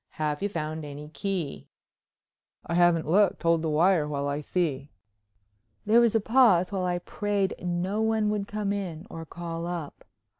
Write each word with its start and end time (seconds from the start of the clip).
Have 0.17 0.41
you 0.41 0.49
found 0.49 0.83
any 0.83 1.09
key?" 1.09 1.67
"I 2.65 2.73
haven't 2.73 3.07
looked. 3.07 3.43
Hold 3.43 3.61
the 3.61 3.69
wire 3.69 4.07
while 4.07 4.27
I 4.27 4.41
see?" 4.41 4.89
There 5.85 5.99
was 6.01 6.15
a 6.15 6.19
pause 6.19 6.71
while 6.71 6.85
I 6.85 6.97
prayed 6.97 7.53
no 7.61 8.01
one 8.01 8.31
would 8.31 8.47
come 8.47 8.73
in 8.73 9.05
or 9.11 9.27
call 9.27 9.67
up. 9.67 10.03